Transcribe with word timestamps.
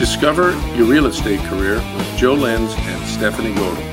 Discover 0.00 0.52
your 0.78 0.86
real 0.86 1.04
estate 1.04 1.40
career 1.40 1.74
with 1.74 2.16
Joe 2.16 2.32
Lenz 2.32 2.72
and 2.74 3.06
Stephanie 3.06 3.54
Gordon. 3.54 3.84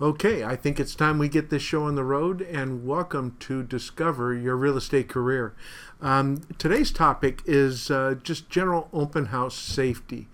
Okay, 0.00 0.44
I 0.44 0.54
think 0.54 0.78
it's 0.78 0.94
time 0.94 1.18
we 1.18 1.28
get 1.28 1.50
this 1.50 1.62
show 1.62 1.82
on 1.82 1.96
the 1.96 2.04
road 2.04 2.42
and 2.42 2.86
welcome 2.86 3.36
to 3.40 3.64
Discover 3.64 4.34
Your 4.34 4.54
Real 4.54 4.76
Estate 4.76 5.08
Career. 5.08 5.56
Um, 6.00 6.42
today's 6.58 6.92
topic 6.92 7.42
is 7.44 7.90
uh, 7.90 8.14
just 8.22 8.48
general 8.48 8.88
open 8.92 9.26
house 9.26 9.56
safety. 9.56 10.28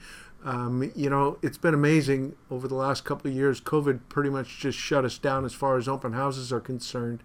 Um, 0.44 0.92
you 0.94 1.08
know, 1.08 1.38
it's 1.40 1.56
been 1.56 1.72
amazing 1.72 2.36
over 2.50 2.68
the 2.68 2.74
last 2.74 3.06
couple 3.06 3.30
of 3.30 3.34
years. 3.34 3.62
COVID 3.62 4.00
pretty 4.10 4.28
much 4.28 4.58
just 4.58 4.78
shut 4.78 5.06
us 5.06 5.16
down 5.16 5.46
as 5.46 5.54
far 5.54 5.78
as 5.78 5.88
open 5.88 6.12
houses 6.12 6.52
are 6.52 6.60
concerned 6.60 7.22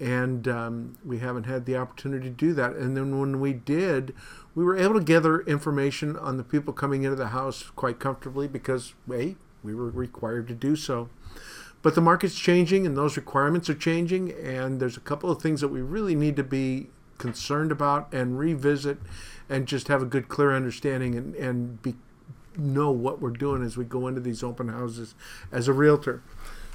and 0.00 0.48
um, 0.48 0.96
we 1.04 1.18
haven't 1.18 1.44
had 1.44 1.66
the 1.66 1.76
opportunity 1.76 2.24
to 2.24 2.34
do 2.34 2.54
that. 2.54 2.72
And 2.72 2.96
then 2.96 3.20
when 3.20 3.38
we 3.38 3.52
did, 3.52 4.14
we 4.54 4.64
were 4.64 4.76
able 4.76 4.94
to 4.94 5.04
gather 5.04 5.42
information 5.42 6.16
on 6.16 6.38
the 6.38 6.42
people 6.42 6.72
coming 6.72 7.02
into 7.02 7.16
the 7.16 7.28
house 7.28 7.70
quite 7.76 8.00
comfortably 8.00 8.48
because, 8.48 8.94
hey, 9.08 9.36
we 9.62 9.74
were 9.74 9.90
required 9.90 10.48
to 10.48 10.54
do 10.54 10.74
so. 10.74 11.10
But 11.82 11.94
the 11.94 12.00
market's 12.00 12.38
changing 12.38 12.86
and 12.86 12.96
those 12.96 13.16
requirements 13.16 13.68
are 13.70 13.74
changing, 13.74 14.32
and 14.32 14.80
there's 14.80 14.96
a 14.96 15.00
couple 15.00 15.30
of 15.30 15.40
things 15.40 15.60
that 15.60 15.68
we 15.68 15.80
really 15.80 16.14
need 16.14 16.36
to 16.36 16.44
be 16.44 16.88
concerned 17.18 17.70
about 17.70 18.12
and 18.12 18.38
revisit 18.38 18.98
and 19.48 19.66
just 19.66 19.88
have 19.88 20.02
a 20.02 20.06
good, 20.06 20.28
clear 20.28 20.54
understanding 20.54 21.14
and, 21.14 21.34
and 21.34 21.82
be, 21.82 21.94
know 22.56 22.90
what 22.90 23.20
we're 23.20 23.30
doing 23.30 23.62
as 23.62 23.76
we 23.76 23.84
go 23.84 24.06
into 24.08 24.20
these 24.20 24.42
open 24.42 24.68
houses 24.68 25.14
as 25.52 25.68
a 25.68 25.72
realtor. 25.72 26.22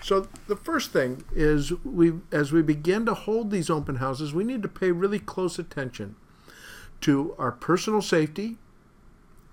So 0.05 0.27
the 0.45 0.55
first 0.55 0.91
thing 0.91 1.23
is 1.33 1.71
we 1.83 2.13
as 2.31 2.51
we 2.51 2.61
begin 2.61 3.07
to 3.07 3.15
hold 3.15 3.49
these 3.49 3.71
open 3.71 3.95
houses, 3.95 4.35
we 4.35 4.43
need 4.43 4.61
to 4.61 4.67
pay 4.67 4.91
really 4.91 5.17
close 5.17 5.57
attention 5.57 6.15
to 7.01 7.33
our 7.39 7.51
personal 7.51 8.03
safety 8.03 8.57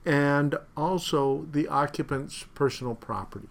and 0.04 0.56
also 0.76 1.46
the 1.50 1.68
occupant's 1.68 2.44
personal 2.54 2.94
property. 2.94 3.48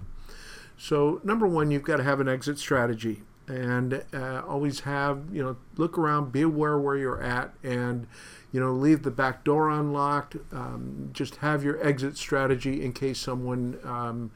So 0.78 1.20
number 1.24 1.48
one, 1.48 1.72
you've 1.72 1.82
got 1.82 1.98
to 1.98 2.04
have 2.04 2.20
an 2.20 2.30
exit 2.30 2.60
strategy 2.60 3.24
and 3.48 4.04
uh, 4.14 4.44
always 4.48 4.82
have 4.82 5.24
you 5.34 5.42
know 5.42 5.58
look 5.78 5.98
around, 5.98 6.32
be 6.32 6.44
aware 6.44 6.78
where 6.78 6.98
you're 6.98 7.24
at, 7.24 7.52
and 7.64 8.06
you 8.52 8.60
know 8.60 8.74
leave 8.74 9.02
the 9.02 9.10
back 9.10 9.44
door 9.44 9.72
unlocked. 9.72 10.36
Um, 10.52 11.10
just 11.14 11.38
have 11.38 11.64
your 11.64 11.84
exit 11.84 12.16
strategy 12.16 12.86
in 12.86 12.94
case 12.94 13.18
someone 13.18 13.80
um, 13.84 14.30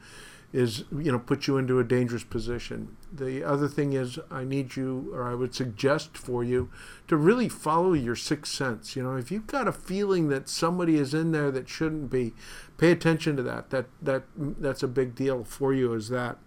is 0.56 0.84
you 0.90 1.12
know 1.12 1.18
put 1.18 1.46
you 1.46 1.58
into 1.58 1.78
a 1.78 1.84
dangerous 1.84 2.24
position. 2.24 2.96
The 3.12 3.44
other 3.44 3.68
thing 3.68 3.92
is 3.92 4.18
I 4.30 4.42
need 4.42 4.74
you 4.74 5.10
or 5.12 5.28
I 5.30 5.34
would 5.34 5.54
suggest 5.54 6.16
for 6.16 6.42
you 6.42 6.70
to 7.08 7.16
really 7.18 7.50
follow 7.50 7.92
your 7.92 8.16
sixth 8.16 8.54
sense. 8.54 8.96
You 8.96 9.02
know, 9.02 9.16
if 9.16 9.30
you've 9.30 9.46
got 9.46 9.68
a 9.68 9.72
feeling 9.72 10.28
that 10.30 10.48
somebody 10.48 10.96
is 10.96 11.12
in 11.12 11.32
there 11.32 11.50
that 11.50 11.68
shouldn't 11.68 12.10
be, 12.10 12.32
pay 12.78 12.90
attention 12.90 13.36
to 13.36 13.42
that. 13.42 13.68
That 13.68 13.84
that 14.00 14.22
that's 14.36 14.82
a 14.82 14.88
big 14.88 15.14
deal 15.14 15.44
for 15.44 15.74
you 15.74 15.92
is 15.92 16.08
that. 16.08 16.38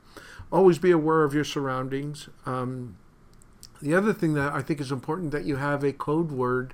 Always 0.51 0.79
be 0.79 0.89
aware 0.89 1.23
of 1.23 1.35
your 1.35 1.43
surroundings. 1.43 2.29
Um, 2.47 2.97
the 3.79 3.93
other 3.93 4.11
thing 4.11 4.33
that 4.33 4.53
I 4.53 4.63
think 4.63 4.81
is 4.81 4.91
important 4.91 5.29
that 5.33 5.45
you 5.45 5.57
have 5.57 5.83
a 5.83 5.93
code 5.93 6.31
word 6.31 6.73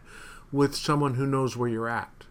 with 0.53 0.73
someone 0.73 1.15
who 1.15 1.25
knows 1.25 1.57
where 1.57 1.67
you're 1.67 1.89
at. 1.89 2.23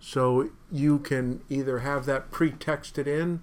So 0.00 0.50
you 0.72 0.98
can 0.98 1.42
either 1.48 1.80
have 1.80 2.04
that 2.06 2.32
pre-texted 2.32 3.06
in 3.06 3.42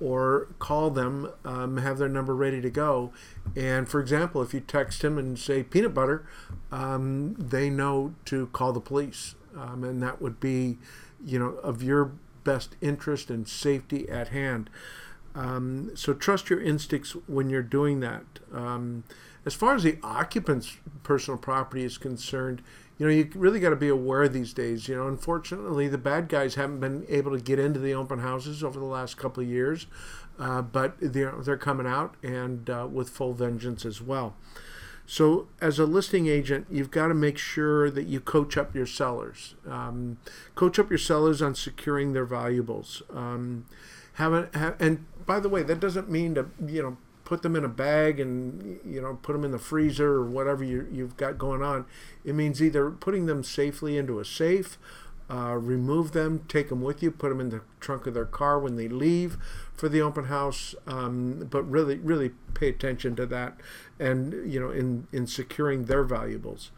or 0.00 0.48
call 0.58 0.90
them, 0.90 1.30
um, 1.44 1.78
have 1.78 1.98
their 1.98 2.08
number 2.08 2.34
ready 2.34 2.60
to 2.60 2.70
go. 2.70 3.12
And 3.54 3.88
for 3.88 4.00
example, 4.00 4.42
if 4.42 4.52
you 4.52 4.60
text 4.60 5.02
him 5.02 5.18
and 5.18 5.38
say 5.38 5.62
peanut 5.62 5.94
butter, 5.94 6.26
um, 6.70 7.34
they 7.34 7.70
know 7.70 8.14
to 8.26 8.46
call 8.48 8.72
the 8.72 8.80
police. 8.80 9.34
Um, 9.56 9.84
and 9.84 10.02
that 10.02 10.20
would 10.20 10.38
be, 10.38 10.78
you 11.24 11.38
know, 11.38 11.52
of 11.62 11.82
your 11.82 12.12
best 12.44 12.76
interest 12.80 13.30
and 13.30 13.48
safety 13.48 14.08
at 14.08 14.28
hand. 14.28 14.68
Um, 15.34 15.92
so 15.94 16.14
trust 16.14 16.50
your 16.50 16.60
instincts 16.60 17.12
when 17.26 17.50
you're 17.50 17.62
doing 17.62 18.00
that. 18.00 18.24
As 19.46 19.54
far 19.54 19.74
as 19.76 19.84
the 19.84 19.98
occupant's 20.02 20.76
personal 21.04 21.38
property 21.38 21.84
is 21.84 21.96
concerned, 21.96 22.62
you 22.98 23.06
know, 23.06 23.12
you 23.12 23.30
really 23.34 23.60
got 23.60 23.70
to 23.70 23.76
be 23.76 23.88
aware 23.88 24.28
these 24.28 24.52
days. 24.52 24.88
You 24.88 24.96
know, 24.96 25.06
unfortunately, 25.06 25.86
the 25.86 25.98
bad 25.98 26.28
guys 26.28 26.56
haven't 26.56 26.80
been 26.80 27.06
able 27.08 27.30
to 27.30 27.42
get 27.42 27.58
into 27.58 27.78
the 27.78 27.94
open 27.94 28.18
houses 28.18 28.64
over 28.64 28.78
the 28.78 28.86
last 28.86 29.16
couple 29.16 29.42
of 29.42 29.48
years, 29.48 29.86
uh, 30.38 30.62
but 30.62 30.94
they're 31.00 31.34
they're 31.42 31.56
coming 31.56 31.86
out 31.86 32.16
and 32.22 32.68
uh, 32.68 32.88
with 32.90 33.08
full 33.08 33.34
vengeance 33.34 33.84
as 33.84 34.02
well. 34.02 34.34
So, 35.08 35.46
as 35.60 35.78
a 35.78 35.84
listing 35.86 36.26
agent, 36.26 36.66
you've 36.68 36.90
got 36.90 37.08
to 37.08 37.14
make 37.14 37.38
sure 37.38 37.90
that 37.90 38.06
you 38.06 38.18
coach 38.18 38.56
up 38.56 38.74
your 38.74 38.86
sellers. 38.86 39.54
Um, 39.68 40.16
coach 40.56 40.80
up 40.80 40.90
your 40.90 40.98
sellers 40.98 41.40
on 41.40 41.54
securing 41.54 42.12
their 42.12 42.24
valuables. 42.24 43.02
Um, 43.10 43.66
have, 44.14 44.32
a, 44.32 44.48
have 44.54 44.74
and 44.80 45.06
by 45.24 45.38
the 45.38 45.48
way, 45.48 45.62
that 45.62 45.78
doesn't 45.78 46.10
mean 46.10 46.34
to 46.34 46.46
you 46.66 46.82
know 46.82 46.96
put 47.26 47.42
them 47.42 47.56
in 47.56 47.64
a 47.64 47.68
bag 47.68 48.18
and 48.18 48.78
you 48.86 49.02
know 49.02 49.18
put 49.20 49.34
them 49.34 49.44
in 49.44 49.50
the 49.50 49.58
freezer 49.58 50.12
or 50.14 50.24
whatever 50.24 50.64
you, 50.64 50.88
you've 50.90 51.18
got 51.18 51.36
going 51.36 51.60
on. 51.60 51.84
It 52.24 52.34
means 52.34 52.62
either 52.62 52.90
putting 52.90 53.26
them 53.26 53.44
safely 53.44 53.98
into 53.98 54.18
a 54.18 54.24
safe, 54.24 54.78
uh, 55.28 55.56
remove 55.58 56.12
them, 56.12 56.44
take 56.48 56.70
them 56.70 56.80
with 56.80 57.02
you, 57.02 57.10
put 57.10 57.28
them 57.28 57.40
in 57.40 57.50
the 57.50 57.60
trunk 57.80 58.06
of 58.06 58.14
their 58.14 58.24
car 58.24 58.58
when 58.58 58.76
they 58.76 58.88
leave 58.88 59.36
for 59.74 59.88
the 59.88 60.00
open 60.00 60.26
house. 60.26 60.74
Um, 60.86 61.48
but 61.50 61.64
really, 61.64 61.98
really 61.98 62.30
pay 62.54 62.68
attention 62.68 63.16
to 63.16 63.26
that, 63.26 63.60
and 63.98 64.50
you 64.50 64.60
know, 64.60 64.70
in 64.70 65.08
in 65.12 65.26
securing 65.26 65.84
their 65.84 66.04
valuables. 66.04 66.70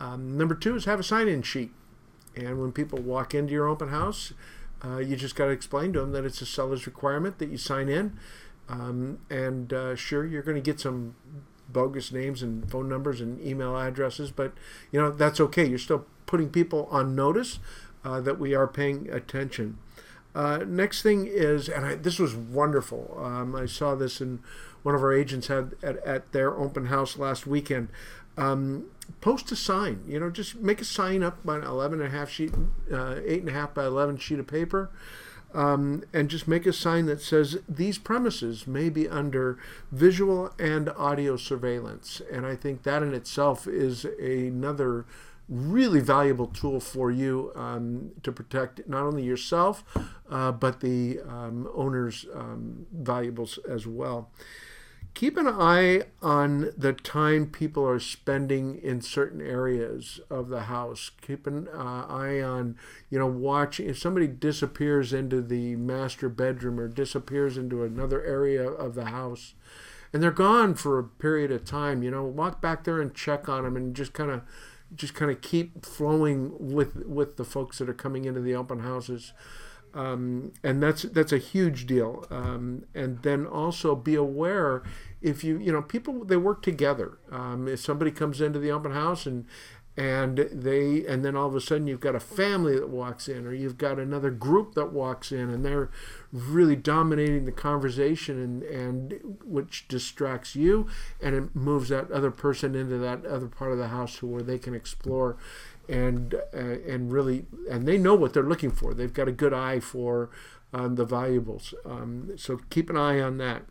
Um, 0.00 0.38
number 0.38 0.54
two 0.54 0.76
is 0.76 0.84
have 0.84 1.00
a 1.00 1.02
sign-in 1.02 1.42
sheet, 1.42 1.72
and 2.36 2.60
when 2.60 2.70
people 2.70 3.00
walk 3.00 3.34
into 3.34 3.52
your 3.52 3.66
open 3.66 3.88
house, 3.88 4.32
uh, 4.84 4.98
you 4.98 5.16
just 5.16 5.34
got 5.34 5.46
to 5.46 5.50
explain 5.50 5.92
to 5.94 6.00
them 6.00 6.12
that 6.12 6.24
it's 6.24 6.40
a 6.40 6.46
seller's 6.46 6.86
requirement 6.86 7.38
that 7.38 7.48
you 7.48 7.58
sign 7.58 7.88
in. 7.88 8.16
Um, 8.68 9.18
and 9.30 9.72
uh, 9.72 9.96
sure, 9.96 10.26
you're 10.26 10.42
going 10.42 10.56
to 10.56 10.62
get 10.62 10.80
some 10.80 11.14
bogus 11.68 12.12
names 12.12 12.42
and 12.42 12.70
phone 12.70 12.88
numbers 12.88 13.20
and 13.20 13.40
email 13.40 13.76
addresses, 13.76 14.30
but 14.30 14.52
you 14.90 15.00
know 15.00 15.10
that's 15.10 15.40
okay. 15.40 15.66
You're 15.66 15.78
still 15.78 16.06
putting 16.26 16.50
people 16.50 16.88
on 16.90 17.14
notice 17.14 17.58
uh, 18.04 18.20
that 18.20 18.38
we 18.38 18.54
are 18.54 18.66
paying 18.66 19.08
attention. 19.10 19.78
Uh, 20.34 20.58
next 20.66 21.02
thing 21.02 21.26
is, 21.26 21.68
and 21.68 21.84
I, 21.84 21.94
this 21.94 22.18
was 22.18 22.34
wonderful. 22.34 23.18
Um, 23.22 23.56
I 23.56 23.66
saw 23.66 23.94
this 23.94 24.20
in 24.20 24.40
one 24.82 24.94
of 24.94 25.02
our 25.02 25.12
agents 25.12 25.48
had 25.48 25.74
at, 25.82 25.96
at 26.04 26.32
their 26.32 26.56
open 26.56 26.86
house 26.86 27.16
last 27.16 27.46
weekend. 27.46 27.88
Um, 28.36 28.86
post 29.20 29.50
a 29.50 29.56
sign. 29.56 30.04
You 30.06 30.20
know, 30.20 30.30
just 30.30 30.56
make 30.56 30.80
a 30.80 30.84
sign 30.84 31.22
up 31.22 31.38
on 31.48 31.64
11 31.64 32.00
and 32.00 32.08
a 32.08 32.16
half 32.16 32.30
sheet, 32.30 32.52
uh, 32.92 33.16
eight 33.24 33.40
and 33.40 33.48
a 33.48 33.52
half 33.52 33.74
by 33.74 33.86
11 33.86 34.18
sheet 34.18 34.38
of 34.38 34.46
paper 34.46 34.90
um, 35.54 36.04
and 36.12 36.28
just 36.28 36.46
make 36.46 36.66
a 36.66 36.72
sign 36.72 37.06
that 37.06 37.20
says 37.20 37.58
these 37.68 37.98
premises 37.98 38.66
may 38.66 38.88
be 38.88 39.08
under 39.08 39.58
visual 39.90 40.52
and 40.58 40.88
audio 40.90 41.36
surveillance. 41.36 42.20
And 42.30 42.46
I 42.46 42.54
think 42.56 42.82
that 42.82 43.02
in 43.02 43.14
itself 43.14 43.66
is 43.66 44.04
another 44.04 45.06
really 45.48 46.00
valuable 46.00 46.46
tool 46.46 46.78
for 46.78 47.10
you 47.10 47.52
um, 47.54 48.10
to 48.22 48.30
protect 48.30 48.86
not 48.86 49.04
only 49.04 49.22
yourself 49.22 49.82
uh, 50.30 50.52
but 50.52 50.80
the 50.80 51.20
um, 51.26 51.66
owner's 51.74 52.26
um, 52.34 52.86
valuables 52.92 53.58
as 53.66 53.86
well 53.86 54.30
keep 55.18 55.36
an 55.36 55.48
eye 55.48 56.00
on 56.22 56.70
the 56.76 56.92
time 56.92 57.44
people 57.44 57.84
are 57.84 57.98
spending 57.98 58.80
in 58.84 59.00
certain 59.00 59.40
areas 59.40 60.20
of 60.30 60.48
the 60.48 60.62
house. 60.62 61.10
Keep 61.22 61.48
an 61.48 61.66
uh, 61.74 62.06
eye 62.08 62.40
on, 62.40 62.76
you 63.10 63.18
know, 63.18 63.26
watching 63.26 63.88
if 63.88 63.98
somebody 63.98 64.28
disappears 64.28 65.12
into 65.12 65.42
the 65.42 65.74
master 65.74 66.28
bedroom 66.28 66.78
or 66.78 66.86
disappears 66.86 67.58
into 67.58 67.82
another 67.82 68.24
area 68.24 68.62
of 68.62 68.94
the 68.94 69.06
house 69.06 69.54
and 70.12 70.22
they're 70.22 70.30
gone 70.30 70.76
for 70.76 71.00
a 71.00 71.04
period 71.04 71.50
of 71.50 71.64
time, 71.64 72.04
you 72.04 72.12
know, 72.12 72.22
walk 72.22 72.62
back 72.62 72.84
there 72.84 73.00
and 73.00 73.12
check 73.12 73.48
on 73.48 73.64
them 73.64 73.76
and 73.76 73.96
just 73.96 74.12
kind 74.12 74.30
of 74.30 74.42
just 74.94 75.14
kind 75.14 75.32
of 75.32 75.40
keep 75.40 75.84
flowing 75.84 76.52
with 76.60 76.94
with 77.06 77.36
the 77.36 77.44
folks 77.44 77.78
that 77.78 77.88
are 77.88 77.94
coming 77.94 78.24
into 78.24 78.40
the 78.40 78.54
open 78.54 78.78
houses. 78.78 79.32
Um, 79.94 80.52
and 80.62 80.82
that's 80.82 81.02
that's 81.02 81.32
a 81.32 81.38
huge 81.38 81.86
deal. 81.86 82.26
Um, 82.30 82.84
and 82.94 83.22
then 83.22 83.46
also 83.46 83.94
be 83.94 84.14
aware 84.14 84.82
if 85.20 85.42
you 85.42 85.58
you 85.58 85.72
know 85.72 85.82
people 85.82 86.24
they 86.24 86.36
work 86.36 86.62
together. 86.62 87.18
Um, 87.30 87.68
if 87.68 87.80
somebody 87.80 88.10
comes 88.10 88.40
into 88.40 88.58
the 88.58 88.70
open 88.70 88.92
house 88.92 89.26
and 89.26 89.46
and 89.98 90.48
they 90.52 91.04
and 91.06 91.24
then 91.24 91.34
all 91.34 91.48
of 91.48 91.56
a 91.56 91.60
sudden 91.60 91.88
you've 91.88 91.98
got 91.98 92.14
a 92.14 92.20
family 92.20 92.76
that 92.78 92.88
walks 92.88 93.26
in 93.26 93.44
or 93.44 93.52
you've 93.52 93.76
got 93.76 93.98
another 93.98 94.30
group 94.30 94.74
that 94.74 94.92
walks 94.92 95.32
in 95.32 95.50
and 95.50 95.64
they're 95.64 95.90
really 96.30 96.76
dominating 96.76 97.46
the 97.46 97.52
conversation 97.52 98.40
and 98.40 98.62
and 98.62 99.38
which 99.44 99.88
distracts 99.88 100.54
you 100.54 100.86
and 101.20 101.34
it 101.34 101.56
moves 101.56 101.88
that 101.88 102.08
other 102.12 102.30
person 102.30 102.76
into 102.76 102.96
that 102.96 103.26
other 103.26 103.48
part 103.48 103.72
of 103.72 103.78
the 103.78 103.88
house 103.88 104.18
to 104.18 104.26
where 104.26 104.42
they 104.42 104.58
can 104.58 104.72
explore 104.72 105.36
and 105.88 106.34
uh, 106.34 106.58
and 106.58 107.12
really 107.12 107.46
and 107.70 107.86
they 107.86 107.98
know 107.98 108.14
what 108.14 108.32
they're 108.34 108.42
looking 108.42 108.70
for 108.70 108.94
they've 108.94 109.14
got 109.14 109.28
a 109.28 109.32
good 109.32 109.54
eye 109.54 109.80
for 109.80 110.30
um, 110.72 110.96
the 110.96 111.04
valuables 111.04 111.74
um, 111.84 112.30
so 112.36 112.60
keep 112.70 112.90
an 112.90 112.96
eye 112.96 113.20
on 113.20 113.38
that 113.38 113.62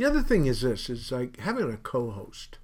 the 0.00 0.06
other 0.06 0.22
thing 0.22 0.46
is 0.46 0.62
this: 0.62 0.88
is 0.88 1.12
like 1.12 1.40
having 1.40 1.70
a 1.70 1.76
co-host. 1.76 2.56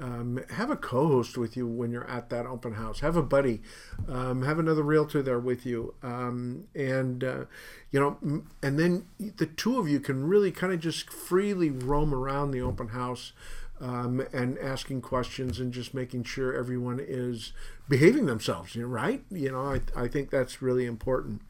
Um, 0.00 0.38
have 0.50 0.70
a 0.70 0.76
co-host 0.76 1.36
with 1.36 1.56
you 1.56 1.66
when 1.66 1.90
you're 1.90 2.08
at 2.08 2.30
that 2.30 2.46
open 2.46 2.74
house. 2.74 3.00
Have 3.00 3.16
a 3.16 3.22
buddy. 3.22 3.62
Um, 4.06 4.42
have 4.42 4.60
another 4.60 4.84
realtor 4.84 5.20
there 5.20 5.40
with 5.40 5.66
you, 5.66 5.94
um, 6.04 6.68
and 6.76 7.24
uh, 7.24 7.44
you 7.90 7.98
know, 7.98 8.44
and 8.62 8.78
then 8.78 9.06
the 9.18 9.46
two 9.46 9.80
of 9.80 9.88
you 9.88 9.98
can 9.98 10.28
really 10.28 10.52
kind 10.52 10.72
of 10.72 10.78
just 10.78 11.10
freely 11.10 11.68
roam 11.68 12.14
around 12.14 12.52
the 12.52 12.60
open 12.60 12.90
house. 12.90 13.32
Um, 13.80 14.26
and 14.32 14.58
asking 14.58 15.02
questions 15.02 15.60
and 15.60 15.72
just 15.72 15.94
making 15.94 16.24
sure 16.24 16.52
everyone 16.52 16.98
is 17.00 17.52
behaving 17.88 18.26
themselves, 18.26 18.74
right? 18.74 19.22
You 19.30 19.52
know, 19.52 19.60
I, 19.60 19.80
I 19.94 20.08
think 20.08 20.30
that's 20.30 20.60
really 20.60 20.84
important. 20.84 21.42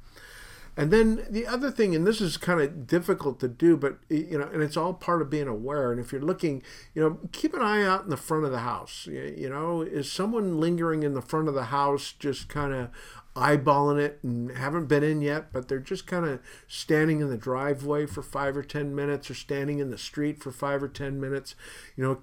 And 0.79 0.93
then 0.93 1.27
the 1.29 1.45
other 1.45 1.73
thing, 1.73 1.97
and 1.97 2.07
this 2.07 2.21
is 2.21 2.37
kind 2.37 2.61
of 2.61 2.87
difficult 2.87 3.41
to 3.41 3.49
do, 3.49 3.77
but 3.77 3.99
you 4.09 4.39
know, 4.39 4.49
and 4.53 4.63
it's 4.63 4.77
all 4.77 4.95
part 4.95 5.21
of 5.21 5.29
being 5.29 5.49
aware. 5.49 5.91
And 5.91 6.01
if 6.01 6.13
you're 6.13 6.21
looking, 6.21 6.63
you 6.95 7.03
know, 7.03 7.19
keep 7.33 7.53
an 7.53 7.63
eye 7.63 7.83
out 7.83 8.05
in 8.05 8.11
the 8.11 8.17
front 8.17 8.45
of 8.45 8.53
the 8.53 8.61
house. 8.61 9.09
You 9.09 9.51
know, 9.51 9.83
is 9.83 10.11
someone 10.11 10.61
lingering 10.61 11.03
in 11.03 11.15
the 11.15 11.21
front 11.21 11.49
of 11.49 11.55
the 11.55 11.65
house, 11.65 12.13
just 12.13 12.49
kind 12.49 12.73
of 12.73 12.91
eyeballing 13.35 14.01
it 14.01 14.21
and 14.23 14.53
haven't 14.53 14.87
been 14.87 15.03
in 15.03 15.21
yet, 15.21 15.53
but 15.53 15.67
they're 15.67 15.81
just 15.81 16.07
kind 16.07 16.25
of 16.25 16.39
standing 16.69 17.21
in 17.21 17.29
the 17.29 17.37
driveway 17.37 18.07
for 18.07 18.23
five 18.23 18.57
or 18.57 18.63
ten 18.63 18.95
minutes, 18.95 19.29
or 19.29 19.35
standing 19.35 19.81
in 19.81 19.91
the 19.91 19.99
street 19.99 20.41
for 20.41 20.53
five 20.53 20.81
or 20.81 20.89
ten 20.89 21.21
minutes. 21.21 21.57
You 21.97 22.05
know, 22.05 22.21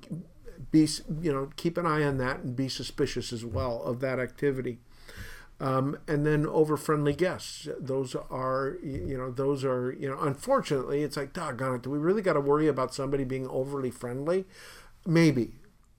be 0.71 0.87
you 1.21 1.33
know, 1.33 1.49
keep 1.57 1.77
an 1.77 1.85
eye 1.85 2.03
on 2.05 2.19
that 2.19 2.39
and 2.39 2.55
be 2.55 2.69
suspicious 2.69 3.33
as 3.33 3.43
well 3.43 3.83
of 3.83 3.99
that 3.99 4.17
activity. 4.17 4.79
Um, 5.59 5.97
and 6.07 6.25
then 6.25 6.45
over 6.45 6.75
friendly 6.75 7.13
guests. 7.13 7.69
Those 7.79 8.15
are, 8.29 8.77
you 8.83 9.17
know, 9.17 9.31
those 9.31 9.63
are, 9.63 9.93
you 9.97 10.09
know, 10.09 10.19
unfortunately, 10.19 11.01
it's 11.01 11.15
like, 11.15 11.31
doggone 11.31 11.75
it, 11.75 11.81
do 11.83 11.89
we 11.89 11.97
really 11.97 12.21
got 12.21 12.33
to 12.33 12.41
worry 12.41 12.67
about 12.67 12.93
somebody 12.93 13.23
being 13.23 13.47
overly 13.47 13.89
friendly? 13.89 14.45
Maybe, 15.05 15.53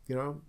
you 0.07 0.15
know, 0.15 0.43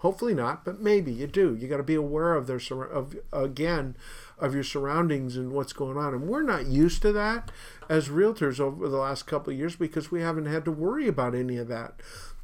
hopefully 0.00 0.34
not, 0.34 0.64
but 0.64 0.80
maybe 0.80 1.12
you 1.12 1.26
do. 1.26 1.54
You 1.54 1.68
got 1.68 1.78
to 1.78 1.82
be 1.82 1.94
aware 1.94 2.34
of 2.34 2.46
their, 2.46 2.60
of 2.82 3.16
again, 3.32 3.96
of 4.38 4.54
your 4.54 4.64
surroundings 4.64 5.36
and 5.36 5.52
what's 5.52 5.72
going 5.72 5.96
on. 5.96 6.12
And 6.12 6.28
we're 6.28 6.42
not 6.42 6.66
used 6.66 7.02
to 7.02 7.12
that 7.12 7.50
as 7.88 8.08
realtors 8.08 8.60
over 8.60 8.88
the 8.88 8.96
last 8.96 9.26
couple 9.26 9.52
of 9.52 9.58
years 9.58 9.76
because 9.76 10.10
we 10.10 10.22
haven't 10.22 10.46
had 10.46 10.64
to 10.64 10.72
worry 10.72 11.06
about 11.06 11.34
any 11.34 11.56
of 11.56 11.68
that. 11.68 12.00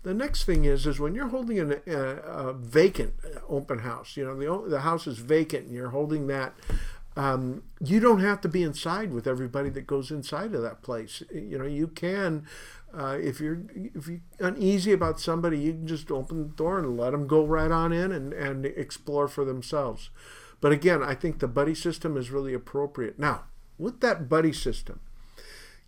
The 0.06 0.14
next 0.14 0.44
thing 0.44 0.64
is 0.64 0.86
is 0.86 1.00
when 1.00 1.16
you're 1.16 1.30
holding 1.30 1.58
an, 1.58 1.80
a, 1.84 1.98
a 1.98 2.52
vacant 2.52 3.14
open 3.48 3.80
house, 3.80 4.16
you 4.16 4.24
know 4.24 4.36
the 4.36 4.70
the 4.70 4.80
house 4.82 5.08
is 5.08 5.18
vacant 5.18 5.66
and 5.66 5.74
you're 5.74 5.90
holding 5.90 6.28
that. 6.28 6.54
Um, 7.16 7.64
you 7.80 7.98
don't 7.98 8.20
have 8.20 8.40
to 8.42 8.48
be 8.48 8.62
inside 8.62 9.12
with 9.12 9.26
everybody 9.26 9.68
that 9.70 9.84
goes 9.88 10.12
inside 10.12 10.54
of 10.54 10.62
that 10.62 10.82
place. 10.82 11.24
You 11.34 11.58
know, 11.58 11.64
you 11.64 11.88
can, 11.88 12.46
uh, 12.96 13.18
if 13.20 13.40
you're 13.40 13.62
if 13.74 14.06
you're 14.06 14.20
uneasy 14.38 14.92
about 14.92 15.18
somebody, 15.18 15.58
you 15.58 15.72
can 15.72 15.88
just 15.88 16.12
open 16.12 16.38
the 16.38 16.54
door 16.54 16.78
and 16.78 16.96
let 16.96 17.10
them 17.10 17.26
go 17.26 17.44
right 17.44 17.72
on 17.72 17.92
in 17.92 18.12
and, 18.12 18.32
and 18.32 18.64
explore 18.64 19.26
for 19.26 19.44
themselves. 19.44 20.10
But 20.60 20.70
again, 20.70 21.02
I 21.02 21.16
think 21.16 21.40
the 21.40 21.48
buddy 21.48 21.74
system 21.74 22.16
is 22.16 22.30
really 22.30 22.54
appropriate. 22.54 23.18
Now, 23.18 23.46
with 23.76 23.98
that 24.02 24.28
buddy 24.28 24.52
system, 24.52 25.00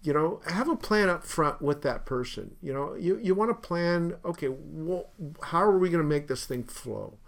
you 0.03 0.13
know 0.13 0.41
have 0.47 0.69
a 0.69 0.77
plan 0.77 1.09
up 1.09 1.25
front 1.25 1.61
with 1.61 1.83
that 1.83 2.07
person. 2.07 2.57
You 2.63 2.73
know 2.73 2.95
you, 2.95 3.19
you 3.23 3.35
want 3.35 3.51
to 3.51 3.69
plan 3.69 4.15
okay 4.25 4.49
well 4.49 5.11
how 5.43 5.63
are 5.63 5.79
we 5.79 5.89
going 5.89 6.03
to 6.03 6.09
make 6.09 6.29
this 6.29 6.47
thing 6.47 6.65
flow? 6.65 7.19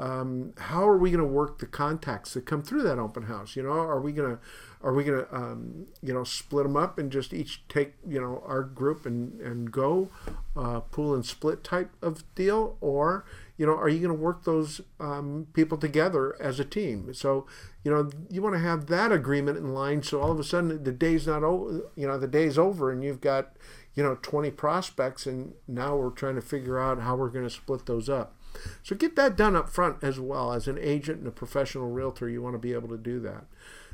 Um, 0.00 0.52
how 0.58 0.88
are 0.88 0.96
we 0.96 1.10
going 1.10 1.24
to 1.24 1.26
work 1.26 1.58
the 1.58 1.66
contacts 1.66 2.34
that 2.34 2.46
come 2.46 2.62
through 2.62 2.84
that 2.84 2.98
open 2.98 3.24
house? 3.24 3.56
You 3.56 3.64
know 3.64 3.70
are 3.70 4.00
we 4.00 4.12
going 4.12 4.36
to 4.36 4.42
are 4.80 4.94
we 4.94 5.02
going 5.04 5.24
to 5.24 5.34
um, 5.34 5.86
you 6.02 6.14
know 6.14 6.24
split 6.24 6.64
them 6.64 6.76
up 6.76 6.98
and 6.98 7.10
just 7.10 7.34
each 7.34 7.66
take 7.68 7.94
you 8.06 8.20
know 8.20 8.42
our 8.46 8.62
group 8.62 9.04
and 9.06 9.40
and 9.40 9.72
go 9.72 10.08
uh, 10.56 10.80
pool 10.80 11.14
and 11.14 11.26
split 11.26 11.64
type 11.64 11.90
of 12.00 12.22
deal? 12.34 12.76
Or 12.80 13.24
you 13.58 13.66
know 13.66 13.74
are 13.74 13.88
you 13.88 13.98
going 13.98 14.16
to 14.16 14.22
work 14.22 14.44
those 14.44 14.80
um, 14.98 15.48
people 15.52 15.76
together 15.76 16.40
as 16.40 16.58
a 16.58 16.64
team? 16.64 17.12
So 17.12 17.46
you 17.84 17.90
know 17.90 18.10
you 18.30 18.40
want 18.40 18.54
to 18.54 18.60
have 18.60 18.86
that 18.86 19.12
agreement 19.12 19.58
in 19.58 19.74
line 19.74 20.02
so 20.02 20.20
all 20.20 20.30
of 20.30 20.40
a 20.40 20.44
sudden 20.44 20.82
the 20.82 20.92
day's 20.92 21.26
not 21.26 21.42
over 21.42 21.82
you 21.96 22.06
know 22.06 22.18
the 22.18 22.26
day's 22.26 22.56
over 22.56 22.90
and 22.90 23.04
you've 23.04 23.20
got 23.20 23.52
you 23.94 24.02
know 24.02 24.16
20 24.22 24.50
prospects 24.52 25.26
and 25.26 25.54
now 25.66 25.96
we're 25.96 26.10
trying 26.10 26.36
to 26.36 26.40
figure 26.40 26.78
out 26.78 27.00
how 27.00 27.16
we're 27.16 27.28
going 27.28 27.46
to 27.46 27.50
split 27.50 27.86
those 27.86 28.08
up. 28.08 28.34
So 28.82 28.96
get 28.96 29.16
that 29.16 29.36
done 29.36 29.54
up 29.54 29.68
front 29.68 30.02
as 30.02 30.18
well. 30.18 30.52
As 30.52 30.68
an 30.68 30.78
agent 30.80 31.18
and 31.18 31.28
a 31.28 31.32
professional 31.32 31.90
realtor 31.90 32.28
you 32.28 32.40
want 32.40 32.54
to 32.54 32.58
be 32.58 32.72
able 32.72 32.88
to 32.88 32.96
do 32.96 33.20
that. 33.20 33.44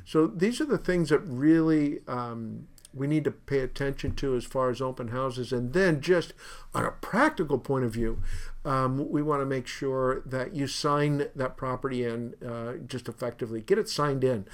So 0.04 0.26
these 0.26 0.60
are 0.60 0.66
the 0.66 0.78
things 0.78 1.08
that 1.08 1.20
really 1.20 2.00
um, 2.06 2.68
we 2.94 3.06
need 3.06 3.24
to 3.24 3.30
pay 3.30 3.60
attention 3.60 4.14
to 4.16 4.36
as 4.36 4.44
far 4.44 4.70
as 4.70 4.80
open 4.80 5.08
houses. 5.08 5.52
And 5.52 5.72
then, 5.72 6.00
just 6.00 6.32
on 6.74 6.84
a 6.84 6.90
practical 6.90 7.58
point 7.58 7.84
of 7.84 7.92
view, 7.92 8.22
um, 8.64 9.10
we 9.10 9.22
want 9.22 9.42
to 9.42 9.46
make 9.46 9.66
sure 9.66 10.22
that 10.26 10.54
you 10.54 10.66
sign 10.66 11.28
that 11.34 11.56
property 11.56 12.04
in 12.04 12.34
uh, 12.44 12.74
just 12.86 13.08
effectively. 13.08 13.60
Get 13.60 13.78
it 13.78 13.88
signed 13.88 14.24
in, 14.24 14.46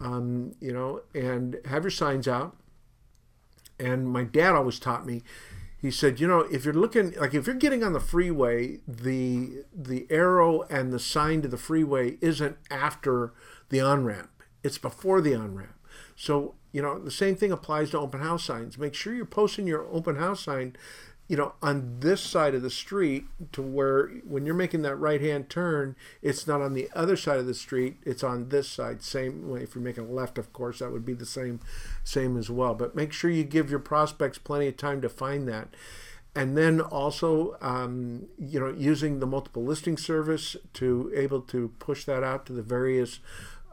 um, 0.00 0.54
you 0.60 0.72
know, 0.72 1.02
and 1.14 1.58
have 1.66 1.84
your 1.84 1.90
signs 1.90 2.28
out. 2.28 2.56
And 3.78 4.08
my 4.08 4.24
dad 4.24 4.54
always 4.54 4.78
taught 4.78 5.06
me. 5.06 5.22
He 5.78 5.90
said, 5.90 6.18
you 6.18 6.26
know, 6.26 6.40
if 6.40 6.64
you're 6.64 6.74
looking 6.74 7.12
like 7.12 7.34
if 7.34 7.46
you're 7.46 7.54
getting 7.54 7.84
on 7.84 7.92
the 7.92 8.00
freeway, 8.00 8.78
the 8.88 9.64
the 9.74 10.06
arrow 10.10 10.62
and 10.62 10.92
the 10.92 10.98
sign 10.98 11.42
to 11.42 11.48
the 11.48 11.58
freeway 11.58 12.16
isn't 12.20 12.56
after 12.70 13.34
the 13.68 13.80
on 13.80 14.04
ramp 14.04 14.30
it's 14.66 14.78
before 14.78 15.20
the 15.20 15.34
on 15.34 15.54
ramp. 15.54 15.78
So, 16.16 16.54
you 16.72 16.82
know, 16.82 16.98
the 16.98 17.10
same 17.10 17.36
thing 17.36 17.52
applies 17.52 17.90
to 17.90 17.98
open 17.98 18.20
house 18.20 18.44
signs. 18.44 18.78
Make 18.78 18.94
sure 18.94 19.14
you're 19.14 19.24
posting 19.24 19.66
your 19.66 19.86
open 19.92 20.16
house 20.16 20.44
sign, 20.44 20.76
you 21.28 21.36
know, 21.36 21.54
on 21.62 22.00
this 22.00 22.20
side 22.20 22.54
of 22.54 22.62
the 22.62 22.70
street 22.70 23.24
to 23.52 23.62
where 23.62 24.08
when 24.24 24.46
you're 24.46 24.54
making 24.54 24.82
that 24.82 24.96
right 24.96 25.20
hand 25.20 25.48
turn, 25.48 25.96
it's 26.22 26.46
not 26.46 26.60
on 26.60 26.74
the 26.74 26.88
other 26.94 27.16
side 27.16 27.38
of 27.38 27.46
the 27.46 27.54
street, 27.54 27.96
it's 28.04 28.22
on 28.22 28.50
this 28.50 28.68
side. 28.68 29.02
Same 29.02 29.48
way 29.48 29.62
if 29.62 29.74
you're 29.74 29.82
making 29.82 30.04
a 30.04 30.12
left, 30.12 30.38
of 30.38 30.52
course, 30.52 30.78
that 30.80 30.92
would 30.92 31.04
be 31.04 31.14
the 31.14 31.26
same 31.26 31.60
same 32.04 32.36
as 32.36 32.50
well. 32.50 32.74
But 32.74 32.94
make 32.94 33.12
sure 33.12 33.30
you 33.30 33.44
give 33.44 33.70
your 33.70 33.80
prospects 33.80 34.38
plenty 34.38 34.68
of 34.68 34.76
time 34.76 35.00
to 35.02 35.08
find 35.08 35.48
that 35.48 35.68
and 36.36 36.56
then 36.56 36.82
also 36.82 37.56
um, 37.62 38.26
you 38.38 38.60
know 38.60 38.68
using 38.68 39.18
the 39.18 39.26
multiple 39.26 39.64
listing 39.64 39.96
service 39.96 40.54
to 40.74 41.10
able 41.16 41.40
to 41.40 41.72
push 41.78 42.04
that 42.04 42.22
out 42.22 42.44
to 42.46 42.52
the 42.52 42.62
various 42.62 43.18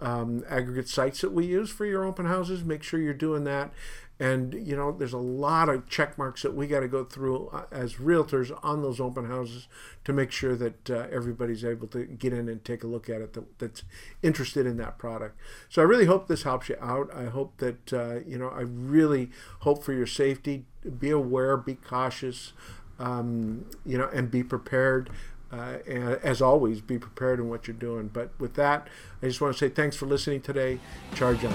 um, 0.03 0.43
aggregate 0.49 0.89
sites 0.89 1.21
that 1.21 1.31
we 1.31 1.45
use 1.45 1.69
for 1.69 1.85
your 1.85 2.03
open 2.03 2.25
houses. 2.25 2.63
Make 2.63 2.83
sure 2.83 2.99
you're 2.99 3.13
doing 3.13 3.45
that. 3.45 3.71
And 4.19 4.53
you 4.53 4.75
know, 4.75 4.91
there's 4.91 5.13
a 5.13 5.17
lot 5.17 5.69
of 5.69 5.89
check 5.89 6.17
marks 6.17 6.43
that 6.43 6.53
we 6.53 6.67
got 6.67 6.81
to 6.81 6.87
go 6.87 7.03
through 7.03 7.47
uh, 7.47 7.63
as 7.71 7.95
realtors 7.95 8.57
on 8.61 8.81
those 8.81 8.99
open 8.99 9.25
houses 9.25 9.67
to 10.03 10.13
make 10.13 10.31
sure 10.31 10.55
that 10.55 10.89
uh, 10.89 11.07
everybody's 11.11 11.65
able 11.65 11.87
to 11.87 12.05
get 12.05 12.31
in 12.31 12.47
and 12.47 12.63
take 12.63 12.83
a 12.83 12.87
look 12.87 13.09
at 13.09 13.21
it 13.21 13.33
that, 13.33 13.57
that's 13.59 13.83
interested 14.21 14.67
in 14.67 14.77
that 14.77 14.97
product. 14.97 15.39
So 15.67 15.81
I 15.81 15.85
really 15.85 16.05
hope 16.05 16.27
this 16.27 16.43
helps 16.43 16.69
you 16.69 16.75
out. 16.79 17.09
I 17.15 17.25
hope 17.25 17.57
that 17.57 17.93
uh, 17.93 18.19
you 18.27 18.37
know. 18.37 18.49
I 18.49 18.61
really 18.61 19.31
hope 19.59 19.83
for 19.83 19.93
your 19.93 20.07
safety. 20.07 20.65
Be 20.99 21.09
aware. 21.09 21.57
Be 21.57 21.75
cautious. 21.75 22.53
Um, 22.99 23.65
you 23.83 23.97
know, 23.97 24.09
and 24.13 24.29
be 24.29 24.43
prepared. 24.43 25.09
Uh, 25.53 25.77
and 25.87 26.03
as 26.23 26.41
always, 26.41 26.81
be 26.81 26.97
prepared 26.97 27.39
in 27.39 27.47
what 27.47 27.67
you're 27.67 27.75
doing. 27.75 28.07
But 28.07 28.31
with 28.39 28.55
that, 28.55 28.87
I 29.21 29.27
just 29.27 29.39
want 29.39 29.53
to 29.53 29.59
say 29.59 29.69
thanks 29.69 29.95
for 29.95 30.07
listening 30.07 30.41
today. 30.41 30.79
Charge 31.13 31.45
on. 31.45 31.53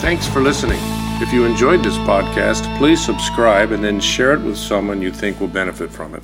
Thanks 0.00 0.26
for 0.26 0.40
listening. 0.40 0.80
If 1.20 1.32
you 1.32 1.44
enjoyed 1.44 1.84
this 1.84 1.96
podcast, 1.98 2.78
please 2.78 3.04
subscribe 3.04 3.72
and 3.72 3.84
then 3.84 4.00
share 4.00 4.32
it 4.32 4.40
with 4.40 4.56
someone 4.56 5.02
you 5.02 5.12
think 5.12 5.38
will 5.38 5.48
benefit 5.48 5.90
from 5.90 6.14
it. 6.14 6.22